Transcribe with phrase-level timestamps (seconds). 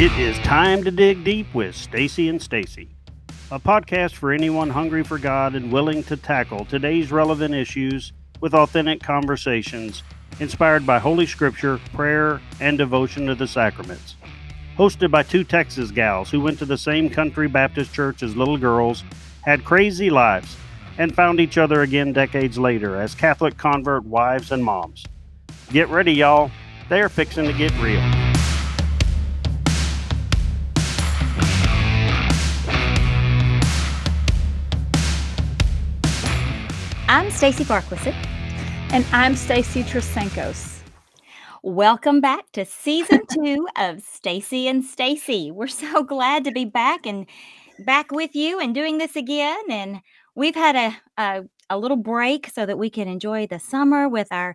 [0.00, 2.88] It is time to dig deep with Stacy and Stacy,
[3.50, 8.54] a podcast for anyone hungry for God and willing to tackle today's relevant issues with
[8.54, 10.04] authentic conversations
[10.38, 14.14] inspired by Holy Scripture, prayer, and devotion to the sacraments.
[14.76, 18.56] Hosted by two Texas gals who went to the same country Baptist church as little
[18.56, 19.02] girls,
[19.40, 20.56] had crazy lives,
[20.96, 25.04] and found each other again decades later as Catholic convert wives and moms.
[25.72, 26.52] Get ready, y'all.
[26.88, 28.27] They're fixing to get real.
[37.10, 38.12] I'm Stacy Farquharson.
[38.92, 40.80] And I'm Stacy Trasancos.
[41.62, 45.50] Welcome back to season two of Stacy and Stacy.
[45.50, 47.24] We're so glad to be back and
[47.78, 49.62] back with you and doing this again.
[49.70, 50.02] And
[50.34, 54.28] we've had a, a, a little break so that we can enjoy the summer with
[54.30, 54.54] our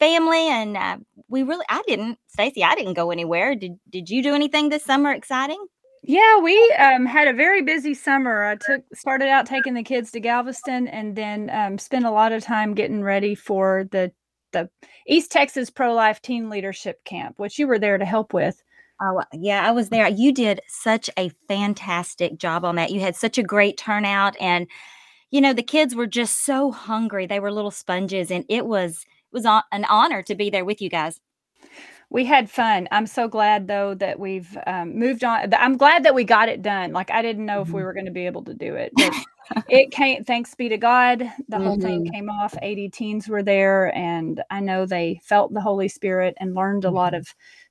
[0.00, 0.48] family.
[0.48, 0.96] And uh,
[1.28, 3.54] we really, I didn't, Stacy, I didn't go anywhere.
[3.54, 5.64] Did Did you do anything this summer exciting?
[6.04, 8.42] Yeah, we um, had a very busy summer.
[8.44, 12.32] I took started out taking the kids to Galveston, and then um, spent a lot
[12.32, 14.12] of time getting ready for the
[14.52, 14.68] the
[15.06, 18.60] East Texas Pro Life Teen Leadership Camp, which you were there to help with.
[19.00, 20.08] Oh yeah, I was there.
[20.08, 22.90] You did such a fantastic job on that.
[22.90, 24.66] You had such a great turnout, and
[25.30, 27.26] you know the kids were just so hungry.
[27.26, 30.82] They were little sponges, and it was it was an honor to be there with
[30.82, 31.20] you guys
[32.12, 32.86] we had fun.
[32.92, 35.52] I'm so glad though that we've um, moved on.
[35.54, 36.92] I'm glad that we got it done.
[36.92, 37.62] Like I didn't know mm-hmm.
[37.62, 37.86] if we mm-hmm.
[37.86, 40.22] were going to be able to do it, but it came.
[40.22, 41.64] Thanks be to God, the mm-hmm.
[41.64, 42.12] whole thing mm-hmm.
[42.14, 42.54] came off.
[42.60, 46.88] 80 teens were there, and I know they felt the Holy Spirit and learned a
[46.88, 46.96] mm-hmm.
[46.96, 47.26] lot of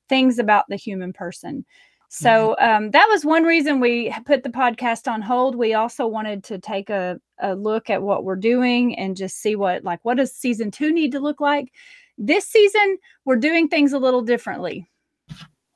[0.09, 1.63] things about the human person.
[2.13, 5.55] So um, that was one reason we put the podcast on hold.
[5.55, 9.55] We also wanted to take a, a look at what we're doing and just see
[9.55, 11.71] what like what does season two need to look like
[12.17, 14.89] this season, we're doing things a little differently.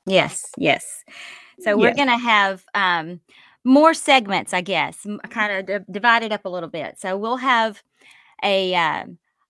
[0.06, 1.04] Yes, yes.
[1.60, 1.96] So we're yes.
[1.96, 3.20] going to have um,
[3.64, 6.98] more segments, I guess, kind of d- divided up a little bit.
[6.98, 7.82] So we'll have
[8.42, 9.06] a uh,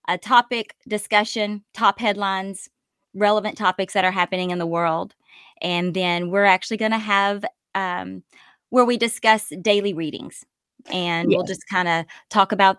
[0.07, 2.69] a topic discussion, top headlines,
[3.13, 5.13] relevant topics that are happening in the world,
[5.61, 7.45] and then we're actually going to have
[7.75, 8.23] um,
[8.69, 10.45] where we discuss daily readings,
[10.91, 11.37] and yes.
[11.37, 12.77] we'll just kind of talk about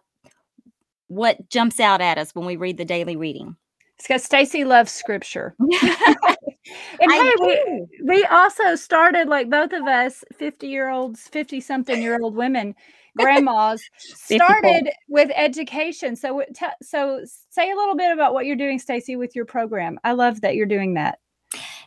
[1.08, 3.56] what jumps out at us when we read the daily reading.
[3.98, 5.56] It's because Stacy loves scripture.
[5.58, 12.00] and hey, we, we also started like both of us, 50 year olds, 50 something
[12.00, 12.76] year old women,
[13.16, 16.14] grandmas, started with education.
[16.14, 19.98] So, t- so say a little bit about what you're doing, Stacy, with your program.
[20.04, 21.18] I love that you're doing that.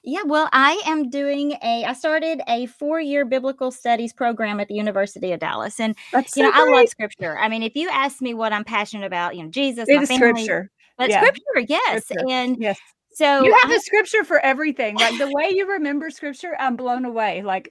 [0.04, 1.86] Yeah, well, I am doing a.
[1.86, 6.44] I started a four-year biblical studies program at the University of Dallas, and That's you
[6.44, 6.74] so know, great.
[6.74, 7.38] I love scripture.
[7.38, 10.06] I mean, if you ask me what I'm passionate about, you know, Jesus, it my
[10.06, 10.72] family, scripture.
[11.02, 11.22] But yeah.
[11.22, 12.06] scripture, yes.
[12.06, 12.26] Scripture.
[12.30, 12.80] And yes.
[13.14, 14.96] So you have I, a scripture for everything.
[14.98, 17.42] Like the way you remember scripture, I'm blown away.
[17.42, 17.70] Like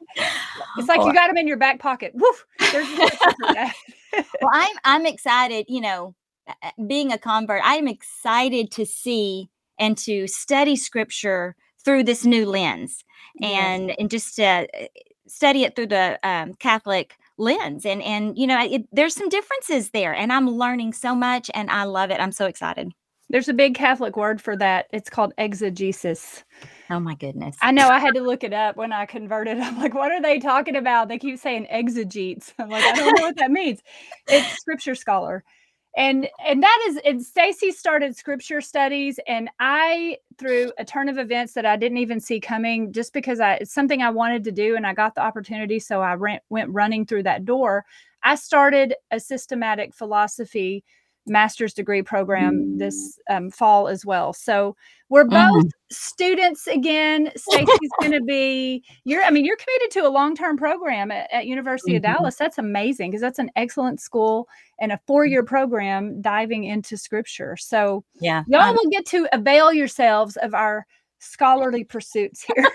[0.77, 2.13] it's like you got them in your back pocket.
[2.15, 2.47] Woof.
[4.43, 5.67] Well, I'm I'm excited.
[5.69, 6.17] You know,
[6.89, 9.49] being a convert, I am excited to see
[9.79, 11.55] and to study scripture
[11.85, 13.05] through this new lens,
[13.41, 13.97] and yes.
[14.01, 14.87] and just to uh,
[15.29, 17.87] study it through the um, Catholic lens.
[17.87, 21.71] And and you know, it, there's some differences there, and I'm learning so much, and
[21.71, 22.19] I love it.
[22.19, 22.93] I'm so excited.
[23.31, 24.87] There's a big Catholic word for that.
[24.93, 26.43] It's called exegesis.
[26.91, 27.57] Oh my goodness.
[27.63, 29.59] I know I had to look it up when I converted.
[29.61, 31.09] I'm like, what are they talking about?
[31.09, 32.53] They keep saying exegetes.
[32.59, 33.81] I'm like, I don't know what that means.
[34.27, 35.45] It's scripture scholar.
[35.97, 41.19] And and that is and Stacy started scripture studies and I through a turn of
[41.19, 44.53] events that I didn't even see coming just because I it's something I wanted to
[44.53, 47.85] do and I got the opportunity so I ran, went running through that door.
[48.23, 50.85] I started a systematic philosophy
[51.27, 54.33] master's degree program this um, fall as well.
[54.33, 54.77] So
[55.09, 55.71] we're both mm.
[55.91, 57.31] students again.
[57.37, 59.23] Stacy's going to be you're.
[59.23, 62.11] I mean, you're committed to a long term program at, at University mm-hmm.
[62.13, 62.37] of Dallas.
[62.37, 64.49] That's amazing because that's an excellent school
[64.81, 67.57] and a four year program diving into Scripture.
[67.57, 70.87] So yeah, y'all um, will get to avail yourselves of our
[71.19, 72.67] scholarly pursuits here.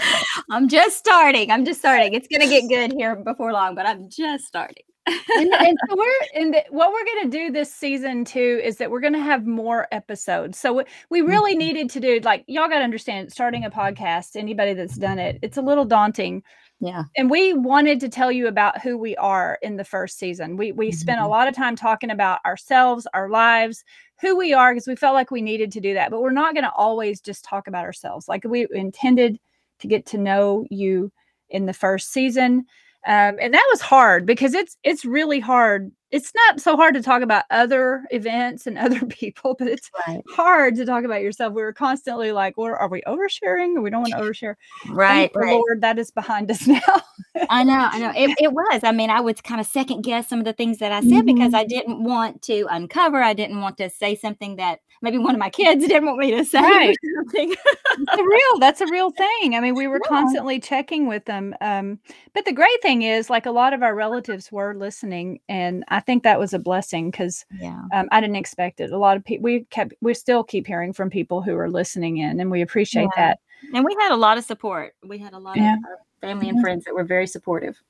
[0.50, 1.50] I'm just starting.
[1.50, 2.14] I'm just starting.
[2.14, 5.96] It's going to get good here before long, but I'm just starting and, and so
[5.96, 9.12] we're in the, what we're going to do this season too is that we're going
[9.12, 10.58] to have more episodes.
[10.58, 11.58] So we really mm-hmm.
[11.58, 14.36] needed to do like y'all got to understand starting a podcast.
[14.36, 16.42] Anybody that's done it, it's a little daunting.
[16.80, 17.04] Yeah.
[17.16, 20.56] And we wanted to tell you about who we are in the first season.
[20.56, 20.96] We we mm-hmm.
[20.96, 21.30] spent a mm-hmm.
[21.30, 23.84] lot of time talking about ourselves, our lives,
[24.20, 26.10] who we are because we felt like we needed to do that.
[26.10, 28.28] But we're not going to always just talk about ourselves.
[28.28, 29.38] Like we intended
[29.80, 31.12] to get to know you
[31.50, 32.64] in the first season
[33.06, 37.02] um, and that was hard because it's it's really hard it's not so hard to
[37.02, 40.22] talk about other events and other people, but it's right.
[40.30, 41.52] hard to talk about yourself.
[41.52, 43.82] We were constantly like, well, are we oversharing?
[43.82, 44.54] we don't want to overshare.
[44.88, 45.30] Right.
[45.34, 45.52] right.
[45.54, 47.02] Lord, that is behind us now.
[47.50, 48.12] I know, I know.
[48.16, 48.84] It, it, was.
[48.84, 51.10] I mean, I would kind of second guess some of the things that I said
[51.10, 51.34] mm-hmm.
[51.34, 53.22] because I didn't want to uncover.
[53.22, 56.30] I didn't want to say something that maybe one of my kids didn't want me
[56.32, 56.60] to say.
[56.60, 56.96] Right.
[57.34, 59.54] that's a real, that's a real thing.
[59.54, 60.08] I mean, we were yeah.
[60.08, 61.54] constantly checking with them.
[61.60, 61.98] Um,
[62.34, 66.00] but the great thing is like a lot of our relatives were listening and I
[66.00, 67.82] think that was a blessing because yeah.
[67.94, 68.90] um, I didn't expect it.
[68.90, 72.18] A lot of people, we kept, we still keep hearing from people who are listening
[72.18, 73.28] in and we appreciate yeah.
[73.28, 73.40] that.
[73.74, 74.94] And we had a lot of support.
[75.04, 75.74] We had a lot yeah.
[75.74, 75.80] of
[76.20, 77.80] family and friends that were very supportive.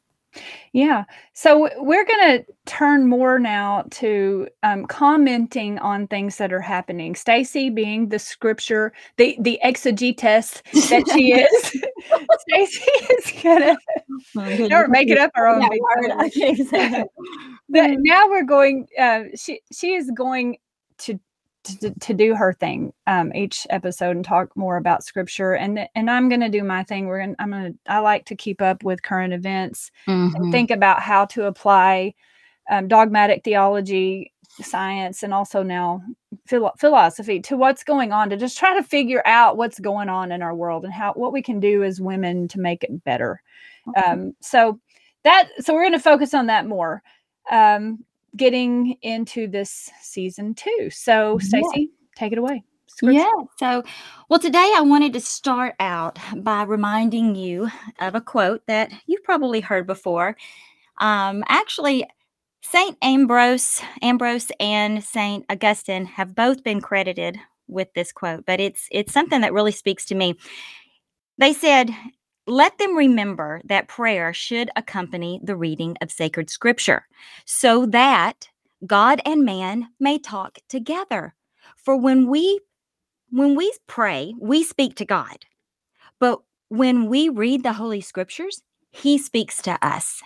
[0.73, 1.05] Yeah.
[1.33, 7.15] So we're going to turn more now to um, commenting on things that are happening.
[7.15, 11.83] Stacy being the scripture, the the exegetess that she is.
[12.49, 13.77] Stacy is going
[14.35, 15.63] to or make it up our own.
[16.35, 17.05] Yeah,
[17.69, 18.87] but now we're going.
[18.99, 20.59] Uh, she she is going
[20.99, 21.19] to
[21.77, 26.11] to, to do her thing um, each episode and talk more about scripture and and
[26.11, 28.61] I'm going to do my thing we're going I'm going to I like to keep
[28.61, 30.35] up with current events mm-hmm.
[30.35, 32.15] and think about how to apply
[32.71, 36.03] um, dogmatic theology science and also now
[36.47, 40.33] philo- philosophy to what's going on to just try to figure out what's going on
[40.33, 43.41] in our world and how what we can do as women to make it better
[43.89, 44.01] okay.
[44.03, 44.79] um, so
[45.25, 47.03] that so we're going to focus on that more
[47.51, 48.05] um,
[48.37, 50.91] getting into this season two.
[50.91, 51.87] So, Stacy, yeah.
[52.17, 52.65] take it away.
[52.87, 53.21] Scripture.
[53.21, 53.33] Yeah.
[53.59, 53.83] So,
[54.29, 57.69] well, today I wanted to start out by reminding you
[58.01, 60.37] of a quote that you've probably heard before.
[60.99, 62.05] Um, actually,
[62.63, 67.39] Saint Ambrose, Ambrose, and Saint Augustine have both been credited
[67.69, 70.35] with this quote, but it's it's something that really speaks to me.
[71.39, 71.91] They said,
[72.49, 77.07] let them remember that prayer should accompany the reading of sacred scripture
[77.45, 78.49] so that
[78.87, 81.35] God and man may talk together.
[81.77, 82.61] For when we
[83.31, 85.45] when we pray, we speak to God.
[86.19, 90.23] But when we read the holy scriptures, he speaks to us.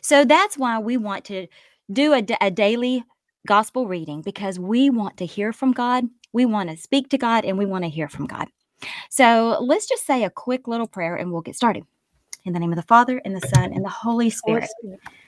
[0.00, 1.46] So that's why we want to
[1.92, 3.04] do a, a daily
[3.46, 7.44] gospel reading because we want to hear from God, we want to speak to God,
[7.44, 8.48] and we want to hear from God.
[9.10, 11.84] So let's just say a quick little prayer and we'll get started.
[12.44, 14.70] In the name of the Father, and the Son, and the Holy Spirit.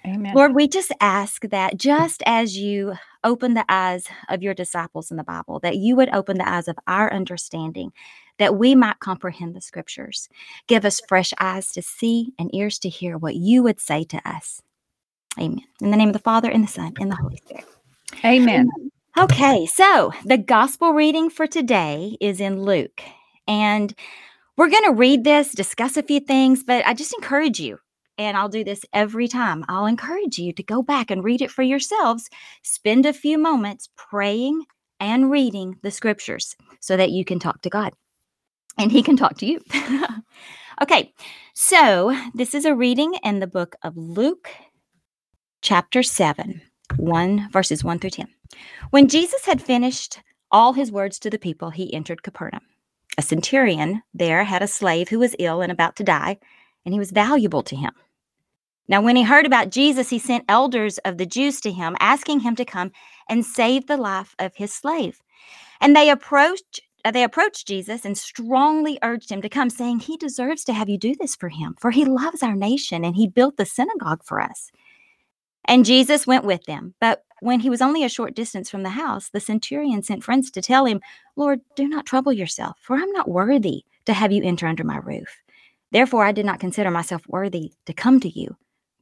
[0.06, 0.36] Amen.
[0.36, 5.16] Lord, we just ask that just as you open the eyes of your disciples in
[5.16, 7.92] the Bible, that you would open the eyes of our understanding,
[8.38, 10.28] that we might comprehend the scriptures.
[10.68, 14.20] Give us fresh eyes to see and ears to hear what you would say to
[14.24, 14.62] us.
[15.40, 15.64] Amen.
[15.80, 17.64] In the name of the Father, and the Son, and the Holy Spirit.
[18.24, 18.70] Amen.
[19.18, 23.02] Okay, so the gospel reading for today is in Luke
[23.48, 23.92] and
[24.56, 27.78] we're going to read this, discuss a few things, but I just encourage you,
[28.18, 29.64] and I'll do this every time.
[29.68, 32.28] I'll encourage you to go back and read it for yourselves.
[32.62, 34.64] Spend a few moments praying
[35.00, 37.92] and reading the scriptures so that you can talk to God
[38.76, 39.60] and He can talk to you.
[40.82, 41.12] okay,
[41.54, 44.50] so this is a reading in the book of Luke,
[45.62, 46.60] chapter 7,
[46.96, 48.28] 1 verses 1 through 10.
[48.90, 50.20] When Jesus had finished
[50.50, 52.62] all his words to the people, he entered Capernaum.
[53.18, 56.38] A centurion there had a slave who was ill and about to die,
[56.84, 57.92] and he was valuable to him.
[58.86, 62.40] Now, when he heard about Jesus, he sent elders of the Jews to him, asking
[62.40, 62.92] him to come
[63.28, 65.20] and save the life of his slave.
[65.80, 70.16] And they approached uh, they approached Jesus and strongly urged him to come, saying, He
[70.16, 73.28] deserves to have you do this for him, for he loves our nation and he
[73.28, 74.70] built the synagogue for us.
[75.68, 76.94] And Jesus went with them.
[76.98, 80.50] But when he was only a short distance from the house, the centurion sent friends
[80.50, 81.00] to tell him,
[81.36, 84.96] Lord, do not trouble yourself, for I'm not worthy to have you enter under my
[84.96, 85.28] roof.
[85.92, 88.56] Therefore, I did not consider myself worthy to come to you.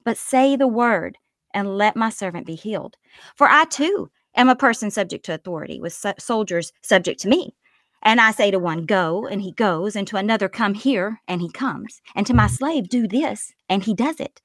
[0.05, 1.17] But say the word,
[1.55, 2.97] and let my servant be healed.
[3.37, 7.55] For I too am a person subject to authority, with soldiers subject to me.
[8.03, 11.41] And I say to one, Go, and he goes, and to another, Come here, and
[11.41, 14.43] he comes, and to my slave, Do this, and he does it.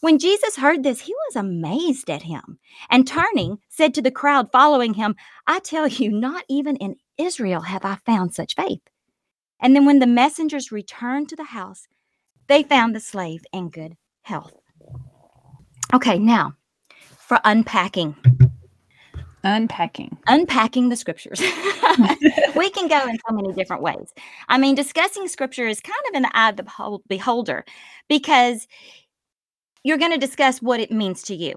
[0.00, 4.50] When Jesus heard this, he was amazed at him and turning, said to the crowd
[4.50, 5.14] following him,
[5.46, 8.80] I tell you, not even in Israel have I found such faith.
[9.60, 11.86] And then when the messengers returned to the house,
[12.46, 14.54] they found the slave in good health.
[15.92, 16.54] Okay, now
[17.30, 18.16] for unpacking.
[19.44, 20.18] Unpacking.
[20.26, 21.40] Unpacking the scriptures.
[22.56, 24.12] we can go in so many different ways.
[24.48, 27.64] I mean, discussing scripture is kind of in the eye of the beholder
[28.08, 28.66] because
[29.82, 31.54] you're going to discuss what it means to you.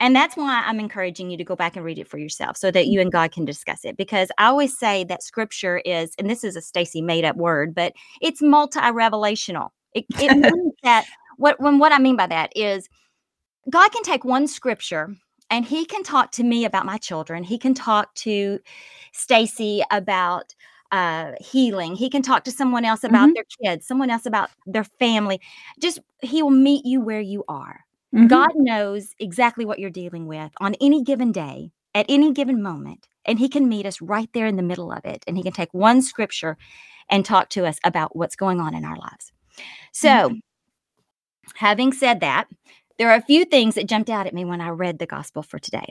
[0.00, 2.70] And that's why I'm encouraging you to go back and read it for yourself so
[2.70, 3.98] that you and God can discuss it.
[3.98, 7.74] Because I always say that scripture is, and this is a Stacy made up word,
[7.74, 9.68] but it's multi revelational.
[9.92, 11.04] It, it means that
[11.36, 12.88] what when what I mean by that is
[13.68, 15.14] God can take one scripture
[15.50, 17.44] and he can talk to me about my children.
[17.44, 18.58] He can talk to
[19.12, 20.54] Stacy about
[20.92, 21.96] uh, healing.
[21.96, 23.34] He can talk to someone else about Mhm.
[23.34, 25.40] their kids, someone else about their family.
[25.80, 27.84] Just he will meet you where you are.
[28.14, 28.28] Mhm.
[28.28, 33.08] God knows exactly what you're dealing with on any given day, at any given moment,
[33.24, 35.24] and He can meet us right there in the middle of it.
[35.26, 36.56] And He can take one scripture
[37.10, 39.32] and talk to us about what's going on in our lives.
[39.92, 40.32] So,
[41.54, 42.46] having said that,
[42.98, 45.42] there are a few things that jumped out at me when I read the gospel
[45.42, 45.86] for today.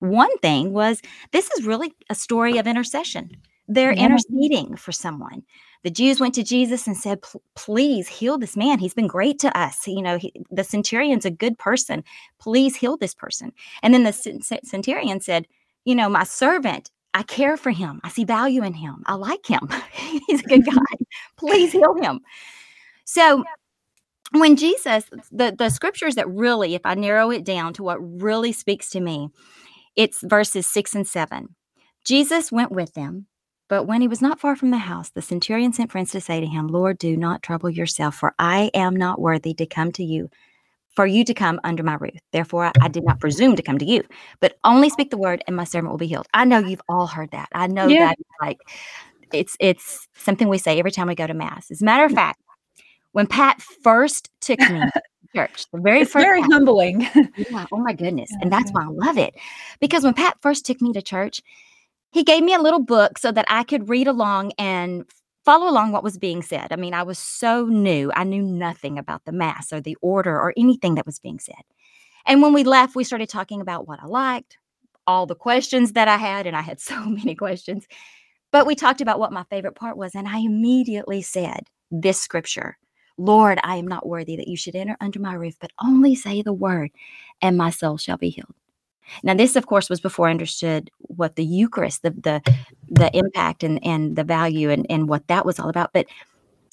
[0.00, 3.36] One thing was this is really a story of intercession.
[3.72, 4.06] They're Yeah.
[4.06, 5.44] interceding for someone.
[5.84, 7.20] The Jews went to Jesus and said,
[7.54, 8.80] "Please heal this man.
[8.80, 9.86] He's been great to us.
[9.86, 12.02] You know, he, the centurion's a good person.
[12.40, 15.46] Please heal this person." And then the cen- cen- centurion said,
[15.84, 16.90] "You know, my servant.
[17.14, 18.00] I care for him.
[18.04, 19.02] I see value in him.
[19.06, 19.68] I like him.
[20.26, 20.96] He's a good guy.
[21.36, 22.20] Please heal him."
[23.04, 23.44] So
[24.32, 28.52] when Jesus, the, the scriptures that really, if I narrow it down to what really
[28.52, 29.30] speaks to me,
[29.96, 31.54] it's verses six and seven.
[32.04, 33.26] Jesus went with them,
[33.70, 36.40] but when he was not far from the house, the centurion sent friends to say
[36.40, 40.04] to him, Lord, do not trouble yourself, for I am not worthy to come to
[40.04, 40.28] you,
[40.94, 42.18] for you to come under my roof.
[42.32, 44.02] Therefore, I, did not presume to come to you,
[44.40, 46.26] but only speak the word, and my servant will be healed.
[46.34, 47.48] I know you've all heard that.
[47.52, 48.08] I know Yeah.
[48.08, 48.58] that like
[49.32, 51.70] it's it's something we say every time we go to mass.
[51.70, 52.40] As a matter of fact,
[53.12, 55.02] when Pat first took me to
[55.36, 57.02] church, the very It's first very time- humbling.
[57.36, 58.30] yeah, oh my goodness.
[58.40, 59.34] And that's why I love it.
[59.80, 61.40] Because when Pat first took me to church,
[62.10, 65.04] he gave me a little book so that I could read along and
[65.44, 66.68] follow along what was being said.
[66.70, 68.10] I mean, I was so new.
[68.14, 71.62] I knew nothing about the mass or the order or anything that was being said.
[72.26, 74.58] And when we left, we started talking about what I liked,
[75.06, 77.86] all the questions that I had, and I had so many questions.
[78.52, 82.76] But we talked about what my favorite part was, and I immediately said this scripture
[83.18, 86.40] Lord, I am not worthy that you should enter under my roof, but only say
[86.40, 86.90] the word,
[87.42, 88.54] and my soul shall be healed.
[89.22, 92.42] Now, this, of course, was before I understood what the Eucharist, the the,
[92.88, 95.92] the impact and, and the value and, and what that was all about.
[95.92, 96.06] But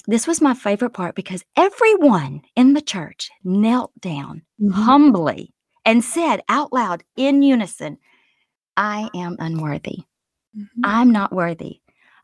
[0.06, 4.42] this was my favorite part because everyone in the church knelt down
[4.72, 5.52] humbly
[5.84, 7.98] and said out loud in unison,
[8.76, 9.98] I am unworthy.
[10.56, 10.66] Mhm.
[10.84, 11.80] I'm not worthy.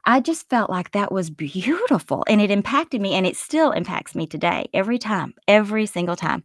[0.06, 4.14] I just felt like that was beautiful and it impacted me and it still impacts
[4.14, 6.44] me today, every time, every single time.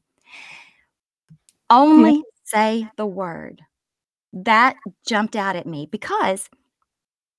[1.70, 3.62] Only say the word.
[4.34, 4.76] That
[5.08, 6.50] jumped out at me because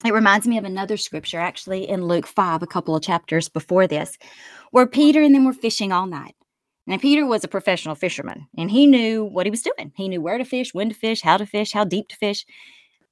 [0.04, 3.86] it reminds me of another scripture, actually, in Luke 5, a couple of chapters before
[3.86, 4.16] this,
[4.70, 6.34] where Peter and them were fishing all night.
[6.86, 9.92] Now, Peter was a professional fisherman and he knew what he was doing.
[9.94, 12.44] He knew where to fish, when to fish, how to fish, how deep to fish.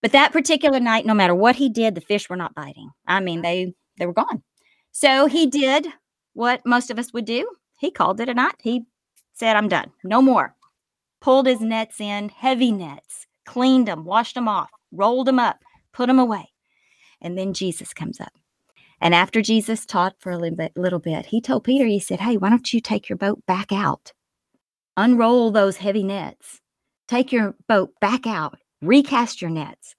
[0.02, 2.90] But that particular night, no matter what he did, the fish were not biting.
[3.06, 4.42] I mean, they they were gone.
[4.92, 5.88] So he did
[6.34, 7.48] what most of us would do.
[7.78, 8.54] He called it a night.
[8.62, 8.84] He
[9.34, 9.92] said, "I'm done.
[10.02, 10.54] No more."
[11.28, 16.06] Pulled his nets in, heavy nets, cleaned them, washed them off, rolled them up, put
[16.06, 16.54] them away.
[17.20, 18.32] And then Jesus comes up.
[19.02, 22.20] And after Jesus taught for a little bit, little bit, he told Peter, he said,
[22.20, 24.14] Hey, why don't you take your boat back out?
[24.96, 26.62] Unroll those heavy nets.
[27.08, 28.56] Take your boat back out.
[28.80, 29.96] Recast your nets.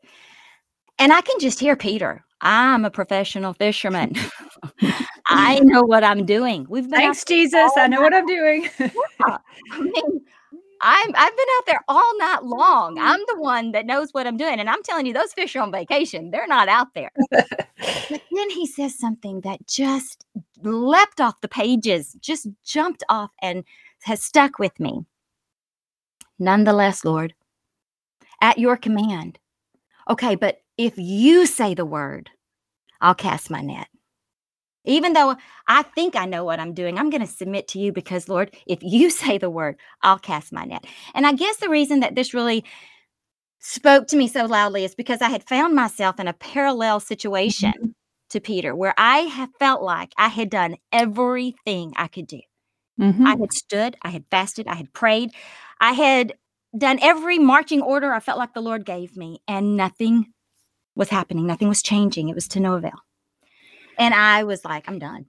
[0.98, 2.26] And I can just hear Peter.
[2.42, 4.16] I'm a professional fisherman.
[5.28, 6.66] I know what I'm doing.
[6.68, 7.72] We've been Thanks, Jesus.
[7.78, 8.68] I know what I'm doing.
[8.80, 10.22] I mean,
[10.82, 12.96] I'm I've been out there all night long.
[12.96, 13.06] Mm-hmm.
[13.06, 14.60] I'm the one that knows what I'm doing.
[14.60, 16.32] And I'm telling you, those fish are on vacation.
[16.32, 17.12] They're not out there.
[17.32, 20.26] but then he says something that just
[20.64, 23.64] leapt off the pages, just jumped off and
[24.04, 25.06] has stuck with me.
[26.40, 27.34] Nonetheless, Lord,
[28.42, 29.40] at your command.
[30.10, 32.30] Okay, but if you say the word,
[33.02, 33.88] I'll cast my net.
[34.90, 37.94] Even though I think I know what I'm doing, I'm going to submit to you
[37.94, 40.86] because, Lord, if you say the word, I'll cast my net.
[41.14, 42.66] And I guess the reason that this really
[43.60, 47.74] spoke to me so loudly is because I had found myself in a parallel situation
[48.30, 52.40] to Peter where I have felt like I had done everything I could do.
[53.00, 53.26] Mhm.
[53.28, 55.32] I had stood, I had fasted, I had prayed,
[55.82, 56.34] I had
[56.78, 60.28] done every marching order I felt like the Lord gave me, and nothing
[60.96, 61.48] was happening.
[61.48, 62.30] Nothing was changing.
[62.30, 63.00] It was to no avail.
[64.00, 65.26] And I was like, I'm done.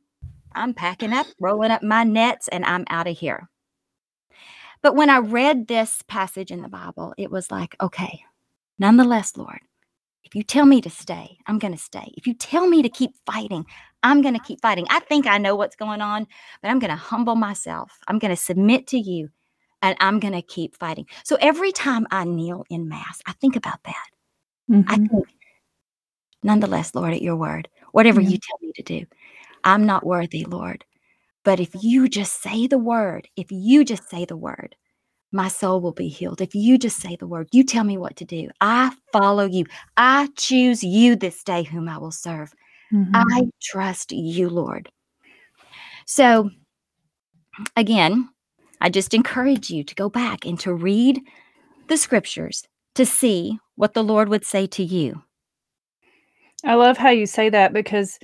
[0.54, 3.48] I'm packing up, rolling up my nets, and I'm out of here.
[4.82, 8.22] But when I read this passage in the Bible, it was like, okay,
[8.78, 9.60] nonetheless, Lord,
[10.24, 12.12] if you tell me to stay, I'm going to stay.
[12.16, 13.64] If you tell me to keep fighting,
[14.02, 14.86] I'm going to keep fighting.
[14.90, 16.26] I think I know what's going on,
[16.62, 17.92] but I'm going to humble myself.
[18.08, 19.28] I'm going to submit to you
[19.82, 21.06] and I'm going to keep fighting.
[21.24, 24.06] So every time I kneel in Mass, I think about that.
[24.88, 25.08] I Mhm.
[25.10, 25.28] think,
[26.42, 28.30] nonetheless, Lord, at your word, whatever Yeah.
[28.30, 29.06] you tell me to do,
[29.64, 30.84] I'm not worthy, Lord.
[31.44, 34.76] But if you just say the word, if you just say the word,
[35.32, 36.40] my soul will be healed.
[36.40, 38.48] If you just say the word, you tell me what to do.
[38.60, 39.64] I follow you.
[39.96, 42.52] I choose you this day, whom I will serve.
[42.92, 43.14] Mm-hmm.
[43.14, 44.90] I trust you, Lord.
[46.06, 46.50] So,
[47.76, 48.28] again,
[48.80, 51.20] I just encourage you to go back and to read
[51.88, 52.64] the scriptures
[52.96, 55.22] to see what the Lord would say to you.
[56.64, 58.18] I love how you say that because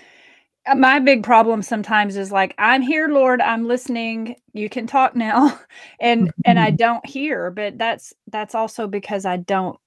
[0.66, 5.14] uh, my big problem sometimes is like i'm here lord i'm listening you can talk
[5.14, 5.58] now
[6.00, 6.76] and and i mm-hmm.
[6.76, 9.78] don't hear but that's that's also because i don't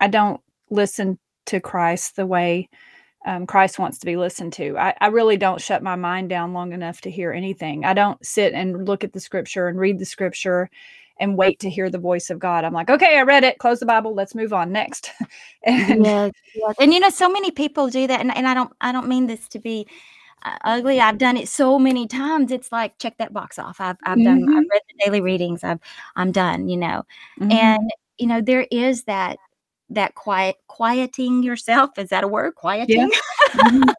[0.00, 0.40] i don't
[0.70, 2.68] listen to christ the way
[3.26, 6.52] um, christ wants to be listened to I, I really don't shut my mind down
[6.52, 9.98] long enough to hear anything i don't sit and look at the scripture and read
[9.98, 10.70] the scripture
[11.20, 13.80] and wait to hear the voice of god i'm like okay i read it close
[13.80, 15.10] the bible let's move on next
[15.64, 16.74] and, yes, yes.
[16.80, 19.26] and you know so many people do that and, and i don't i don't mean
[19.26, 19.86] this to be
[20.44, 21.00] uh, ugly.
[21.00, 22.52] I've done it so many times.
[22.52, 23.80] It's like check that box off.
[23.80, 24.44] I've I've done.
[24.44, 24.56] I've mm-hmm.
[24.56, 25.64] read the daily readings.
[25.64, 25.80] I've
[26.16, 26.68] I'm done.
[26.68, 27.02] You know,
[27.40, 27.50] mm-hmm.
[27.50, 29.38] and you know there is that
[29.90, 31.98] that quiet quieting yourself.
[31.98, 32.54] Is that a word?
[32.54, 33.10] Quieting.
[33.10, 33.60] Yeah.
[33.62, 33.90] Mm-hmm.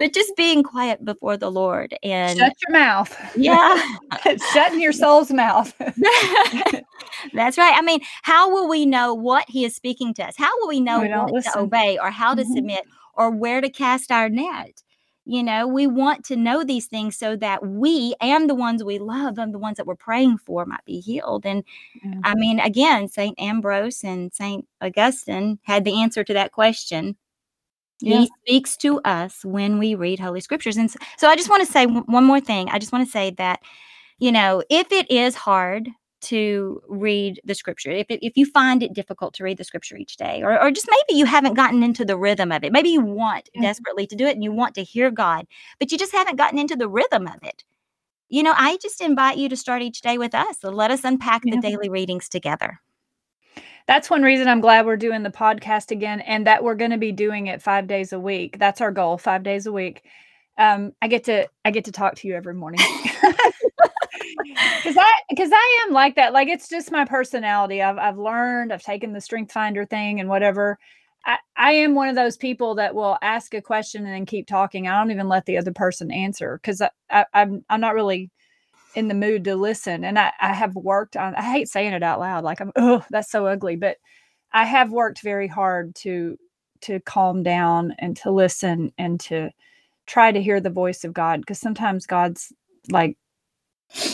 [0.00, 3.14] But just being quiet before the Lord and shut your mouth.
[3.36, 3.80] Yeah.
[4.54, 5.74] Shutting your soul's mouth.
[7.34, 7.74] That's right.
[7.76, 10.36] I mean, how will we know what he is speaking to us?
[10.38, 11.52] How will we know we what listen.
[11.52, 12.54] to obey or how to mm-hmm.
[12.54, 14.82] submit or where to cast our net?
[15.26, 18.98] You know, we want to know these things so that we and the ones we
[18.98, 21.44] love and the ones that we're praying for might be healed.
[21.44, 21.62] And
[22.02, 22.20] mm-hmm.
[22.24, 23.38] I mean, again, St.
[23.38, 24.66] Ambrose and St.
[24.80, 27.16] Augustine had the answer to that question.
[28.02, 28.20] Yeah.
[28.20, 30.76] He speaks to us when we read Holy Scriptures.
[30.76, 32.68] And so, so I just want to say one more thing.
[32.70, 33.60] I just want to say that,
[34.18, 35.88] you know, if it is hard
[36.20, 40.16] to read the scripture if, if you find it difficult to read the scripture each
[40.16, 43.00] day or, or just maybe you haven't gotten into the rhythm of it maybe you
[43.00, 43.62] want mm-hmm.
[43.62, 45.46] desperately to do it and you want to hear god
[45.78, 47.64] but you just haven't gotten into the rhythm of it
[48.28, 51.04] you know i just invite you to start each day with us so let us
[51.04, 51.54] unpack yeah.
[51.54, 52.80] the daily readings together
[53.86, 56.98] that's one reason i'm glad we're doing the podcast again and that we're going to
[56.98, 60.02] be doing it five days a week that's our goal five days a week
[60.58, 62.80] um, i get to i get to talk to you every morning
[64.76, 66.32] because I because I am like that.
[66.32, 67.82] Like it's just my personality.
[67.82, 68.72] I've I've learned.
[68.72, 70.78] I've taken the Strength Finder thing and whatever.
[71.26, 74.46] I, I am one of those people that will ask a question and then keep
[74.46, 74.88] talking.
[74.88, 78.30] I don't even let the other person answer because I, I I'm I'm not really
[78.94, 80.04] in the mood to listen.
[80.04, 83.04] And I, I have worked on I hate saying it out loud, like I'm oh,
[83.10, 83.76] that's so ugly.
[83.76, 83.98] But
[84.52, 86.38] I have worked very hard to
[86.82, 89.50] to calm down and to listen and to
[90.06, 92.52] try to hear the voice of God because sometimes God's
[92.90, 93.16] like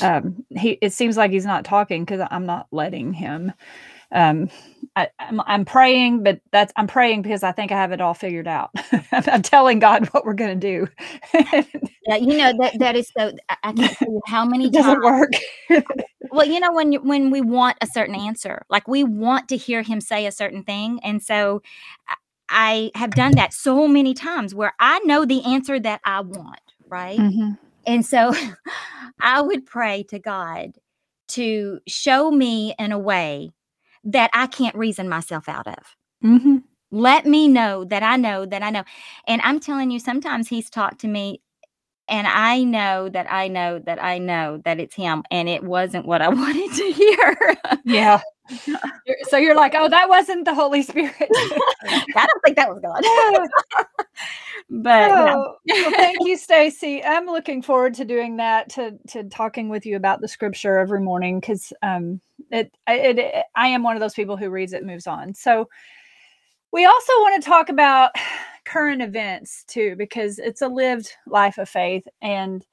[0.02, 3.52] um he it seems like he's not talking because i'm not letting him
[4.12, 4.48] um
[4.94, 8.00] I, am I'm, I'm praying but that's i'm praying because i think i have it
[8.00, 8.70] all figured out.
[9.12, 10.88] I'm telling god what we're going to do.
[12.06, 15.02] Yeah you know that that is so i can't tell you how many it doesn't
[15.02, 15.32] work.
[16.32, 19.56] Well you know when you, when we want a certain answer like we want to
[19.56, 21.62] hear him say a certain thing and so
[22.48, 26.60] i have done that so many times where i know the answer that i want
[26.88, 27.18] right?
[27.18, 27.52] Mm-hmm.
[27.86, 28.34] And so
[29.20, 30.72] I would pray to God
[31.28, 33.52] to show me in a way
[34.06, 35.96] that I can't reason myself out of.
[36.24, 36.58] Mm-hmm.
[36.90, 38.84] Let me know that I know that I know.
[39.26, 41.42] And I'm telling you, sometimes He's talked to me
[42.08, 46.06] and I know that I know that I know that it's him and it wasn't
[46.06, 47.56] what I wanted to hear.
[47.84, 48.20] yeah.
[49.28, 51.14] so you're like, oh, that wasn't the Holy Spirit.
[51.20, 53.02] I don't think that was God.
[54.70, 57.02] but oh, well, thank you, Stacy.
[57.02, 61.00] I'm looking forward to doing that, to to talking with you about the scripture every
[61.00, 64.84] morning because um it, it it I am one of those people who reads it
[64.84, 65.34] moves on.
[65.34, 65.68] So
[66.72, 68.12] we also want to talk about
[68.64, 72.06] current events too, because it's a lived life of faith.
[72.20, 72.66] And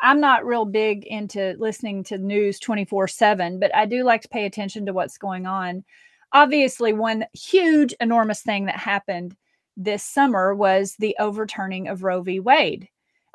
[0.00, 4.28] I'm not real big into listening to news 24 7, but I do like to
[4.28, 5.84] pay attention to what's going on.
[6.32, 9.34] Obviously, one huge, enormous thing that happened
[9.76, 12.40] this summer was the overturning of Roe v.
[12.40, 12.88] Wade.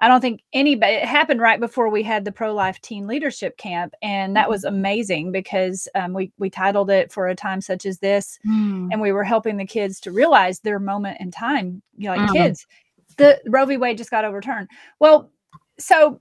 [0.04, 3.56] I don't think anybody, it happened right before we had the pro life teen leadership
[3.56, 3.94] camp.
[4.02, 4.52] And that mm-hmm.
[4.52, 8.38] was amazing because um, we, we titled it for a time such as this.
[8.46, 8.89] Mm.
[8.92, 11.82] And we were helping the kids to realize their moment in time.
[11.96, 12.34] You know, like mm.
[12.34, 12.68] kids,
[13.16, 13.78] the Roe v.
[13.78, 14.68] Wade just got overturned.
[15.00, 15.32] Well,
[15.80, 16.20] so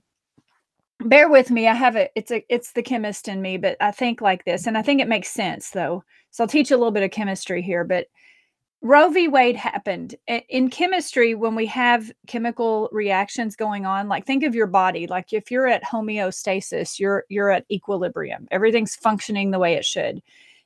[1.01, 1.67] bear with me.
[1.67, 2.11] I have it.
[2.15, 4.65] It's a, it's the chemist in me, but I think like this.
[4.65, 6.05] And I think it makes sense though.
[6.31, 8.07] So I'll teach you a little bit of chemistry here, but
[8.85, 9.29] Roe v.
[9.29, 14.09] Wade happened in chemistry when we have chemical reactions going on.
[14.09, 15.07] Like think of your body.
[15.07, 18.45] Like if you're at homeostasis, you're you're at equilibrium.
[18.51, 20.21] Everything's functioning the way it should.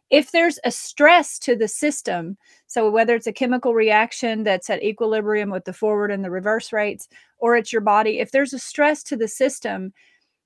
[0.09, 4.81] If there's a stress to the system, so whether it's a chemical reaction that's at
[4.81, 8.59] equilibrium with the forward and the reverse rates, or it's your body, if there's a
[8.59, 9.93] stress to the system,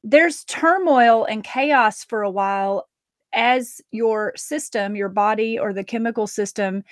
[0.04, 2.90] there's turmoil and chaos for a while
[3.32, 6.84] as your system, your body or the chemical system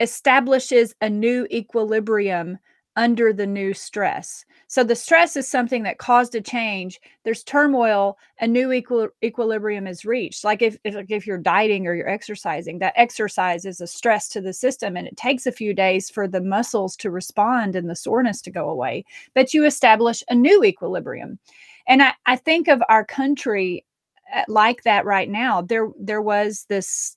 [0.00, 2.58] establishes a new equilibrium
[2.96, 4.44] under the new stress.
[4.68, 7.00] So the stress is something that caused a change.
[7.24, 10.44] There's turmoil, a new equil- equilibrium is reached.
[10.44, 14.40] Like if, if if you're dieting or you're exercising, that exercise is a stress to
[14.40, 17.96] the system and it takes a few days for the muscles to respond and the
[17.96, 19.04] soreness to go away.
[19.34, 21.38] But you establish a new equilibrium.
[21.86, 23.84] And I, I think of our country
[24.34, 25.62] uh, like that right now.
[25.62, 27.16] There there was this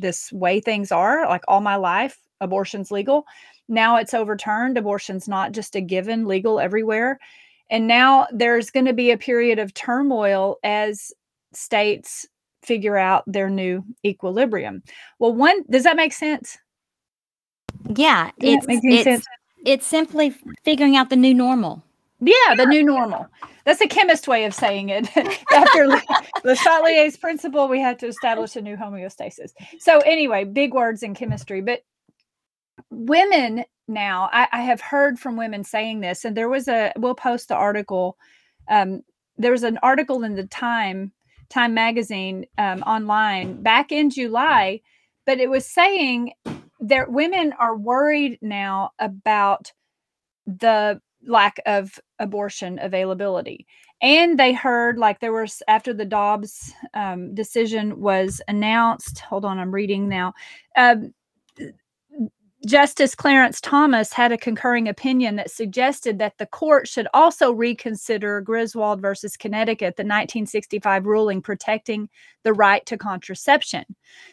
[0.00, 3.26] this way things are like all my life abortion's legal
[3.68, 4.78] now it's overturned.
[4.78, 7.18] Abortion's not just a given, legal everywhere.
[7.70, 11.12] And now there's going to be a period of turmoil as
[11.52, 12.26] states
[12.62, 14.82] figure out their new equilibrium.
[15.18, 16.58] Well, one, does that make sense?
[17.88, 19.26] Yeah, it's, it's, sense?
[19.64, 21.82] it's simply figuring out the new normal.
[22.20, 23.26] Yeah, the new normal.
[23.64, 25.08] That's a chemist way of saying it.
[25.52, 29.50] After Le Chatelier's principle, we had to establish a new homeostasis.
[29.78, 31.60] So, anyway, big words in chemistry.
[31.60, 31.82] But
[32.90, 37.14] women now I, I, have heard from women saying this and there was a we'll
[37.14, 38.16] post the article
[38.68, 39.02] um,
[39.38, 41.12] there was an article in the time
[41.48, 44.80] time magazine um, online back in july
[45.24, 46.32] but it was saying
[46.80, 49.72] that women are worried now about
[50.46, 53.66] the lack of abortion availability
[54.02, 59.58] and they heard like there was after the dobbs um, decision was announced hold on
[59.58, 60.32] i'm reading now
[60.76, 61.12] um,
[62.66, 68.40] Justice Clarence Thomas had a concurring opinion that suggested that the court should also reconsider
[68.40, 72.08] Griswold versus Connecticut, the 1965 ruling protecting
[72.42, 73.84] the right to contraception.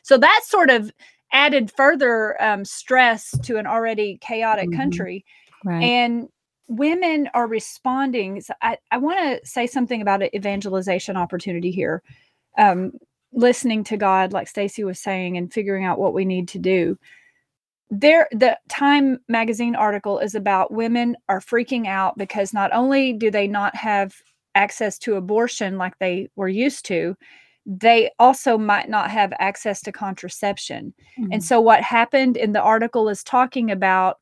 [0.01, 0.91] So that sort of
[1.32, 4.79] added further um, stress to an already chaotic mm-hmm.
[4.79, 5.25] country.
[5.63, 5.84] Right.
[5.84, 6.27] And
[6.75, 8.41] women are responding.
[8.41, 12.03] So I, I want to say something about an evangelization opportunity here.
[12.57, 12.93] Um,
[13.31, 16.97] listening to God, like Stacy was saying, and figuring out what we need to do
[17.99, 23.29] there the time magazine article is about women are freaking out because not only do
[23.29, 24.15] they not have
[24.55, 27.15] access to abortion like they were used to
[27.65, 31.31] they also might not have access to contraception mm-hmm.
[31.31, 34.17] and so what happened in the article is talking about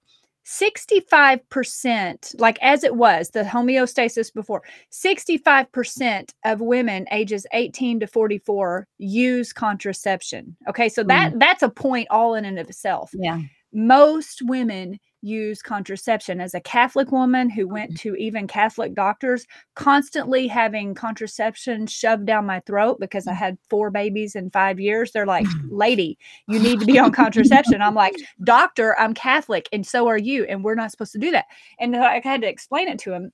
[0.45, 8.87] 65% like as it was the homeostasis before 65% of women ages 18 to 44
[8.97, 10.89] use contraception okay?
[10.89, 11.39] So that mm.
[11.39, 13.11] that's a point all in and of itself.
[13.13, 13.41] Yeah.
[13.73, 16.41] Most women use contraception.
[16.41, 18.09] As a Catholic woman who went mm-hmm.
[18.09, 23.91] to even Catholic doctors, constantly having contraception shoved down my throat because I had four
[23.91, 27.81] babies in five years, they're like, lady, you need to be on contraception.
[27.81, 30.45] I'm like, doctor, I'm Catholic and so are you.
[30.45, 31.45] And we're not supposed to do that.
[31.79, 33.31] And I had to explain it to him.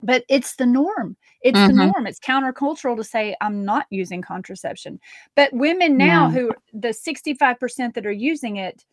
[0.00, 1.16] But it's the norm.
[1.42, 1.76] It's mm-hmm.
[1.76, 2.06] the norm.
[2.06, 5.00] It's countercultural to say I'm not using contraception.
[5.34, 6.34] But women now yeah.
[6.34, 8.84] who the 65% that are using it,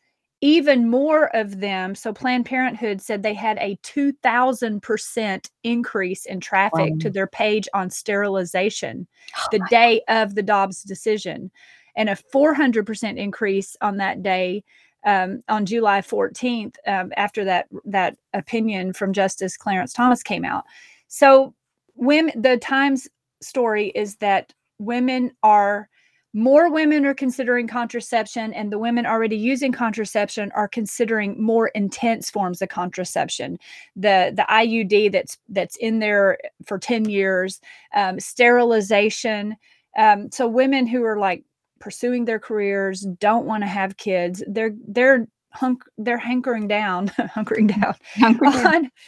[0.45, 1.95] even more of them.
[1.95, 6.97] So Planned Parenthood said they had a 2000% increase in traffic wow.
[6.99, 10.21] to their page on sterilization oh the day God.
[10.21, 11.49] of the Dobbs decision,
[11.95, 14.63] and a 400% increase on that day.
[15.03, 20.63] Um, on July 14th, um, after that that opinion from Justice Clarence Thomas came out,
[21.07, 21.53] so
[21.93, 23.07] women, the Times
[23.39, 25.89] story is that women are
[26.35, 32.29] more women are considering contraception and the women already using contraception are considering more intense
[32.29, 33.57] forms of contraception.
[33.95, 37.61] The the iud that's that's in there for 10 years
[37.95, 39.55] um, sterilization
[39.97, 41.45] um, so women who are like
[41.79, 47.67] pursuing their careers don't want to have kids they're they're hunk they're hankering down hunkering
[47.79, 47.95] down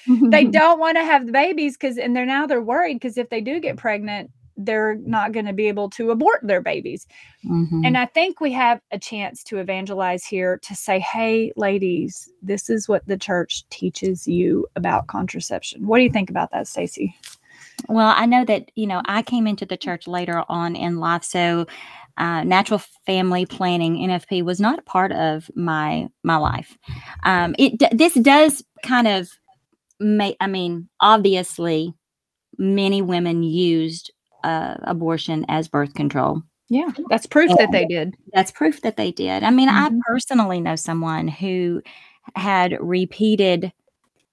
[0.07, 3.17] on, they don't want to have the babies because and they're now they're worried because
[3.17, 7.07] if they do get pregnant they're not going to be able to abort their babies.
[7.45, 7.85] Mm-hmm.
[7.85, 12.69] And I think we have a chance to evangelize here to say, hey, ladies, this
[12.69, 15.85] is what the church teaches you about contraception.
[15.85, 17.15] What do you think about that, Stacy?
[17.87, 21.23] Well, I know that, you know, I came into the church later on in life.
[21.23, 21.67] So,
[22.17, 26.75] uh, natural family planning NFP was not a part of my my life.
[27.23, 29.29] Um, it this does kind of
[29.99, 30.35] make.
[30.39, 31.93] I mean, obviously,
[32.57, 34.11] many women used
[34.47, 36.41] uh, abortion as birth control.
[36.69, 38.15] Yeah, that's proof and that they did.
[38.33, 39.43] That's proof that they did.
[39.43, 39.95] I mean, mm-hmm.
[39.95, 41.81] I personally know someone who
[42.35, 43.71] had repeated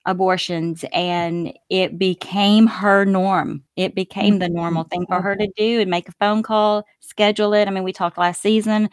[0.06, 3.64] abortions and it became her norm.
[3.76, 7.54] It became the normal thing for her to do and make a phone call, schedule
[7.54, 7.68] it.
[7.68, 8.90] I mean, we talked last season.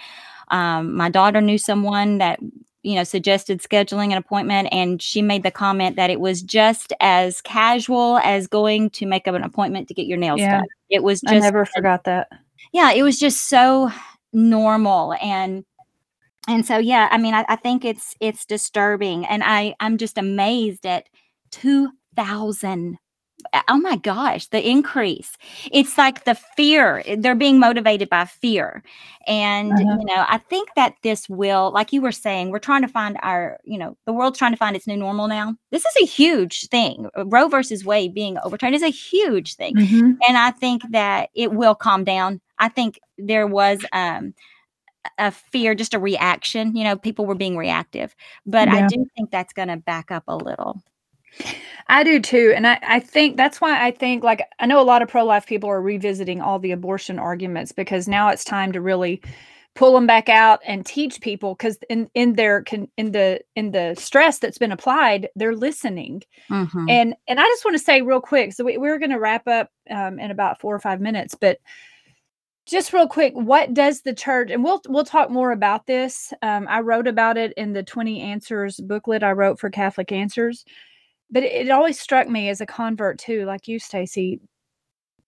[0.49, 2.39] Um, my daughter knew someone that
[2.83, 6.93] you know suggested scheduling an appointment and she made the comment that it was just
[6.99, 10.59] as casual as going to make up an appointment to get your nails yeah.
[10.59, 12.27] done it was just i never forgot that.
[12.71, 13.89] Yeah, it was just so
[14.31, 15.65] normal and
[16.47, 20.17] and so yeah, I mean, I, I think it's it's disturbing, and I I'm just
[20.17, 21.07] amazed at
[21.51, 22.97] two thousand
[23.67, 25.37] oh my gosh, the increase.
[25.71, 27.03] It's like the fear.
[27.05, 28.83] Eh, they're being motivated by fear.
[29.27, 29.97] And, uh-huh.
[29.99, 33.17] you know, I think that this will, like you were saying, we're trying to find
[33.21, 35.55] our, you know, the world's trying to find its new normal now.
[35.71, 37.07] This is a huge thing.
[37.17, 39.75] Uh, Roe versus Wade being overturned is a huge thing.
[39.75, 40.11] Mm-hmm.
[40.27, 42.41] And I think that it will calm down.
[42.57, 44.33] I think there was, um,
[45.17, 46.75] a fear, just a reaction.
[46.75, 48.85] You know, people were being reactive, but yeah.
[48.85, 50.81] I do think that's going to back up a little.
[51.87, 52.53] I do too.
[52.55, 55.25] And I, I think that's why I think, like, I know a lot of pro
[55.25, 59.21] life people are revisiting all the abortion arguments because now it's time to really
[59.75, 62.63] pull them back out and teach people because in in their
[62.97, 66.89] in the in the stress that's been applied they're listening mm-hmm.
[66.89, 69.47] and and i just want to say real quick so we, we're going to wrap
[69.47, 71.57] up um, in about four or five minutes but
[72.65, 76.67] just real quick what does the church and we'll we'll talk more about this um,
[76.69, 80.65] i wrote about it in the 20 answers booklet i wrote for catholic answers
[81.31, 84.39] but it, it always struck me as a convert too, like you, Stacy.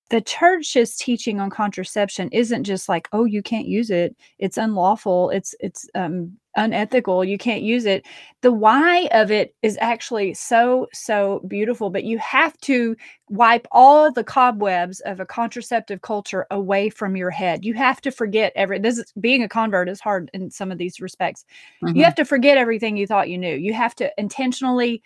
[0.09, 4.15] The church's teaching on contraception isn't just like, oh, you can't use it.
[4.37, 5.31] It's unlawful.
[5.31, 7.23] It's it's um, unethical.
[7.23, 8.05] You can't use it.
[8.41, 11.89] The why of it is actually so so beautiful.
[11.89, 12.95] But you have to
[13.29, 17.65] wipe all the cobwebs of a contraceptive culture away from your head.
[17.65, 18.77] You have to forget every.
[18.79, 21.43] This is being a convert is hard in some of these respects.
[21.83, 21.97] Mm-hmm.
[21.97, 23.55] You have to forget everything you thought you knew.
[23.55, 25.01] You have to intentionally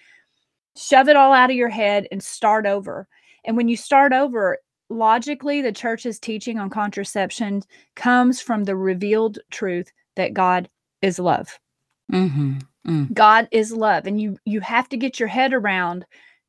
[0.77, 3.07] shove it all out of your head and start over.
[3.45, 4.59] And when you start over,
[4.89, 7.63] logically, the church's teaching on contraception
[7.95, 10.69] comes from the revealed truth that God
[11.01, 11.59] is love.
[12.11, 12.59] Mm-hmm.
[12.87, 13.13] Mm.
[13.13, 16.05] God is love, and you you have to get your head around.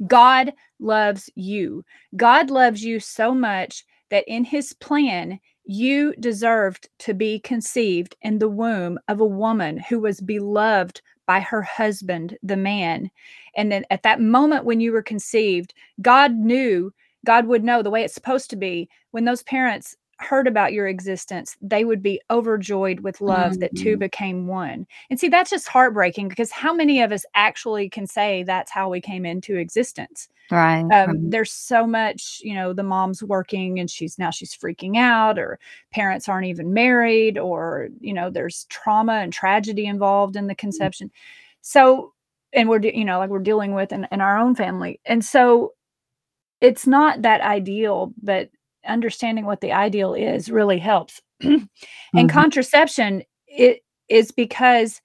[0.07, 1.85] God loves you.
[2.17, 8.39] God loves you so much that in His plan, you deserved to be conceived in
[8.39, 13.11] the womb of a woman who was beloved by her husband, the man.
[13.59, 16.95] And then at that moment when you were conceived, God knew,
[17.27, 18.89] God would know the way it's supposed to be.
[19.11, 23.61] When those parents heard about your existence, they would be overjoyed with love mm-hmm.
[23.61, 24.01] that two mm-hmm.
[24.01, 24.87] became one.
[25.11, 28.89] And see, that's just heartbreaking because how many of us actually can say that's how
[28.89, 30.29] we came into existence?
[30.51, 30.89] Right.
[30.93, 35.37] Um, There's so much, you know, the mom's working and she's now she's freaking out,
[35.37, 35.59] or
[35.93, 40.61] parents aren't even married, or, you know, there's trauma and tragedy involved in the mm-hmm.
[40.61, 41.11] conception.
[41.61, 42.15] So,
[42.53, 45.01] and we're, you know, like we're dealing with in, in our own family.
[45.05, 45.73] And so
[46.61, 48.51] it's not that ideal, but
[48.87, 51.21] understanding what the ideal is really helps.
[51.41, 51.69] and
[52.15, 52.27] mm-hmm.
[52.27, 55.01] contraception it is because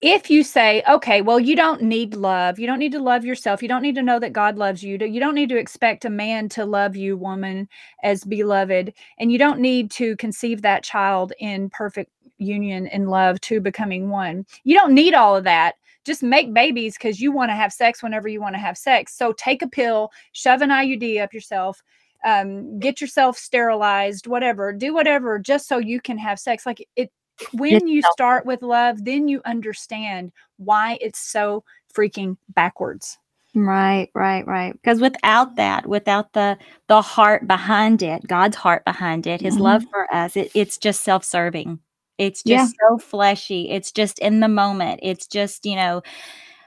[0.00, 3.62] if you say, okay, well, you don't need love, you don't need to love yourself,
[3.62, 6.10] you don't need to know that God loves you, you don't need to expect a
[6.10, 7.68] man to love you, woman,
[8.02, 13.40] as beloved, and you don't need to conceive that child in perfect union and love
[13.42, 14.44] to becoming one.
[14.64, 15.76] You don't need all of that.
[16.04, 19.16] Just make babies because you want to have sex whenever you want to have sex.
[19.16, 21.82] So take a pill, shove an IUD up yourself,
[22.24, 26.66] um, get yourself sterilized, whatever, do whatever just so you can have sex.
[26.66, 27.10] Like it,
[27.52, 31.64] when you start with love, then you understand why it's so
[31.94, 33.18] freaking backwards.
[33.54, 34.72] Right, right, right.
[34.72, 39.62] Because without that, without the the heart behind it, God's heart behind it, His mm-hmm.
[39.62, 41.78] love for us, it, it's just self serving.
[42.18, 42.88] It's just yeah.
[42.88, 43.70] so fleshy.
[43.70, 45.00] It's just in the moment.
[45.02, 46.02] It's just you know,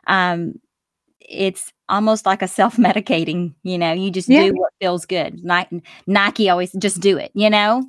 [0.07, 0.55] um,
[1.27, 4.43] it's almost like a self-medicating you know you just yeah.
[4.43, 7.83] do what feels good nike, nike always just do it you know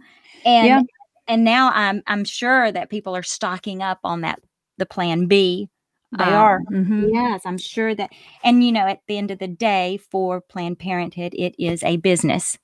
[0.44, 0.82] and yeah.
[1.26, 4.40] and now i'm i'm sure that people are stocking up on that
[4.78, 5.68] the plan b
[6.16, 7.08] they um, are mm-hmm.
[7.12, 8.10] yes i'm sure that
[8.42, 11.96] and you know at the end of the day for planned parenthood it is a
[11.98, 12.58] business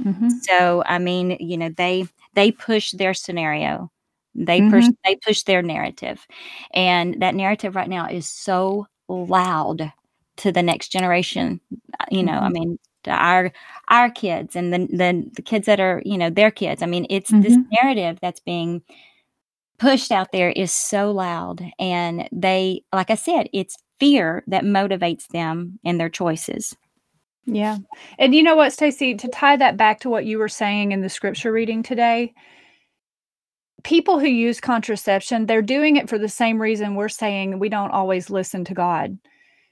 [0.00, 0.28] mm-hmm.
[0.42, 3.90] so i mean you know they they push their scenario
[4.34, 4.90] they push mm-hmm.
[5.04, 6.26] they push their narrative
[6.72, 9.92] and that narrative right now is so loud
[10.36, 11.60] to the next generation
[11.98, 12.44] uh, you know mm-hmm.
[12.44, 13.52] i mean to our
[13.88, 17.06] our kids and then the, the kids that are you know their kids i mean
[17.10, 17.42] it's mm-hmm.
[17.42, 18.82] this narrative that's being
[19.78, 25.26] pushed out there is so loud and they like i said it's fear that motivates
[25.28, 26.76] them in their choices
[27.46, 27.78] yeah
[28.18, 31.00] and you know what stacy to tie that back to what you were saying in
[31.00, 32.32] the scripture reading today
[33.84, 37.90] people who use contraception they're doing it for the same reason we're saying we don't
[37.90, 39.18] always listen to god.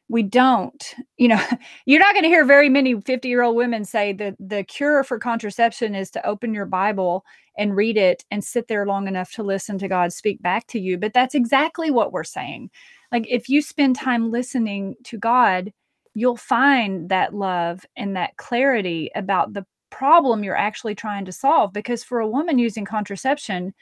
[0.08, 1.42] We don't you know
[1.86, 5.04] you're not going to hear very many 50 year old women say that the cure
[5.04, 7.24] for contraception is to open your bible
[7.56, 10.80] and read it and sit there long enough to listen to god speak back to
[10.80, 12.70] you but that's exactly what we're saying.
[13.12, 15.72] Like if you spend time listening to god
[16.14, 21.72] you'll find that love and that clarity about the problem you're actually trying to solve
[21.72, 23.72] because for a woman using contraception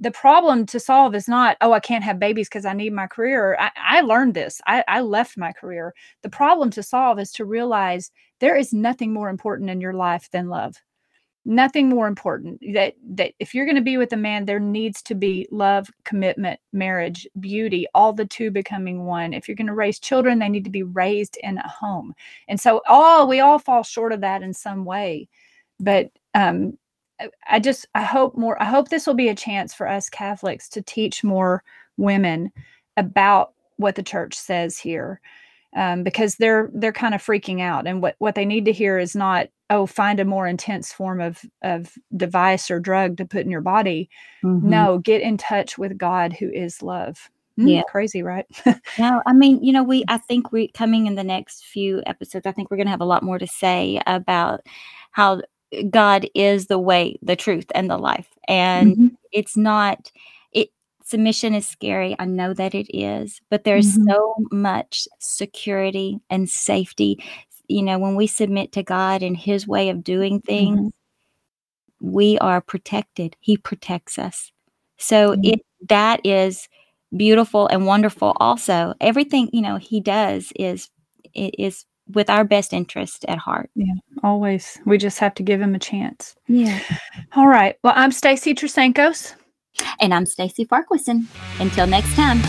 [0.00, 3.06] the problem to solve is not oh i can't have babies because i need my
[3.06, 3.56] career.
[3.58, 4.60] I, I learned this.
[4.66, 5.94] I, I left my career.
[6.22, 10.28] The problem to solve is to realize there is nothing more important in your life
[10.32, 10.76] than love
[11.44, 15.02] nothing more important that that if you're going to be with a man there needs
[15.02, 19.32] to be love commitment marriage beauty all the two becoming one.
[19.32, 22.14] If you're going to raise children they need to be raised in a home.
[22.48, 25.28] And so all we all fall short of that in some way.
[25.80, 26.78] But um
[27.48, 30.68] i just i hope more i hope this will be a chance for us catholics
[30.68, 31.62] to teach more
[31.96, 32.50] women
[32.96, 35.20] about what the church says here
[35.74, 37.86] um, because they're they're kind of freaking out.
[37.86, 41.20] And what what they need to hear is not oh find a more intense form
[41.20, 44.08] of of device or drug to put in your body.
[44.44, 44.68] Mm-hmm.
[44.68, 47.30] no get in touch with god who is love.
[47.60, 47.82] Mm, yeah.
[47.88, 48.46] crazy right?
[48.98, 52.46] No i mean you know we i think we coming in the next few episodes
[52.46, 54.62] i think we're going to have a lot more to say about
[55.10, 55.42] how
[55.90, 58.28] god is the way the truth and the life.
[58.48, 59.06] And mm-hmm.
[59.30, 60.10] it's not
[61.04, 64.10] submission is scary i know that it is but there's mm-hmm.
[64.10, 67.18] so much security and safety
[67.72, 72.12] you know, when we submit to God and His way of doing things, mm-hmm.
[72.12, 73.36] we are protected.
[73.40, 74.52] He protects us.
[74.98, 75.44] So mm-hmm.
[75.44, 76.68] it that is
[77.16, 78.36] beautiful and wonderful.
[78.36, 80.90] Also, everything you know He does is
[81.34, 83.70] is with our best interest at heart.
[83.74, 84.78] Yeah, always.
[84.84, 86.36] We just have to give Him a chance.
[86.48, 86.78] Yeah.
[87.34, 87.76] All right.
[87.82, 89.34] Well, I'm Stacy Trasancos.
[90.00, 91.26] And I'm Stacy Farquharson.
[91.60, 92.40] Until next time.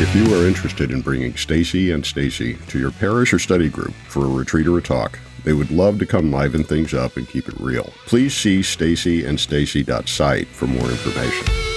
[0.00, 3.94] If you are interested in bringing Stacy and Stacy to your parish or study group
[4.06, 7.28] for a retreat or a talk, they would love to come liven things up and
[7.28, 7.92] keep it real.
[8.06, 11.67] Please see stacyandstacy.site for more information.